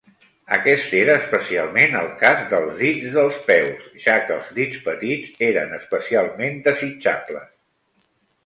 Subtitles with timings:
[0.55, 5.77] Aquest era especialment el cas dels dits dels peus, ja que els dits petits eren
[5.81, 7.49] especialment desitjables.